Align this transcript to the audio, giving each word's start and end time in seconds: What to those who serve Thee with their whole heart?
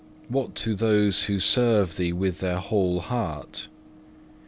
What 0.29 0.55
to 0.55 0.73
those 0.73 1.25
who 1.25 1.39
serve 1.39 1.95
Thee 1.95 2.11
with 2.11 2.39
their 2.39 2.57
whole 2.57 3.01
heart? 3.01 3.67